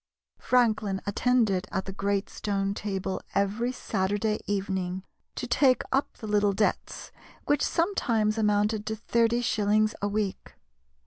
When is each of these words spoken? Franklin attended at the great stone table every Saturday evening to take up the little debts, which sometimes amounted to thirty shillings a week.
Franklin 0.39 0.99
attended 1.05 1.67
at 1.71 1.85
the 1.85 1.91
great 1.93 2.27
stone 2.27 2.73
table 2.73 3.21
every 3.35 3.71
Saturday 3.71 4.39
evening 4.47 5.03
to 5.35 5.45
take 5.45 5.83
up 5.91 6.17
the 6.17 6.25
little 6.25 6.53
debts, 6.53 7.11
which 7.45 7.61
sometimes 7.63 8.35
amounted 8.35 8.87
to 8.87 8.95
thirty 8.95 9.41
shillings 9.41 9.93
a 10.01 10.07
week. 10.07 10.55